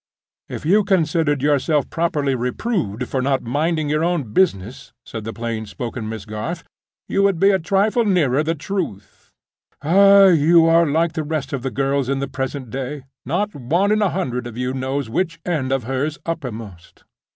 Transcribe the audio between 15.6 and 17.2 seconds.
of her's uppermost."